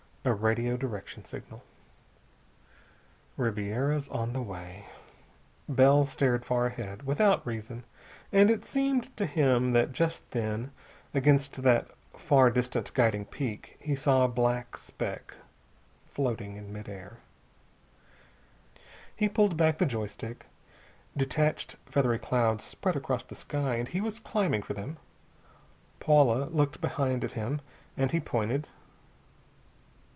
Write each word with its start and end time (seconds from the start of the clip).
A 0.23 0.31
radio 0.35 0.77
direction 0.77 1.25
signal. 1.25 1.63
"Ribiera's 3.37 4.07
on 4.09 4.33
the 4.33 4.41
way." 4.43 4.85
Bell 5.67 6.05
stared 6.05 6.45
far 6.45 6.67
ahead, 6.67 7.07
without 7.07 7.43
reason. 7.43 7.85
And 8.31 8.51
it 8.51 8.63
seemed 8.63 9.17
to 9.17 9.25
him 9.25 9.73
that 9.73 9.93
just 9.93 10.29
then, 10.29 10.73
against 11.11 11.63
that 11.63 11.89
far 12.15 12.51
distant 12.51 12.93
guiding 12.93 13.25
peak, 13.25 13.77
he 13.79 13.95
saw 13.95 14.23
a 14.23 14.27
black 14.27 14.77
speck 14.77 15.33
floating 16.05 16.55
in 16.55 16.71
mid 16.71 16.87
air. 16.87 17.17
He 19.15 19.27
pulled 19.27 19.57
back 19.57 19.79
the 19.79 19.87
joy 19.87 20.05
stick. 20.05 20.45
Detached, 21.17 21.77
feathery 21.87 22.19
clouds 22.19 22.63
spread 22.63 22.95
across 22.95 23.23
the 23.23 23.33
sky, 23.33 23.73
and 23.77 23.87
he 23.87 24.01
was 24.01 24.19
climbing 24.19 24.61
for 24.61 24.75
them. 24.75 24.97
Paula 25.99 26.45
looked 26.51 26.79
behind 26.79 27.23
at 27.23 27.31
him, 27.31 27.59
and 27.97 28.11
he 28.11 28.19
pointed. 28.19 28.69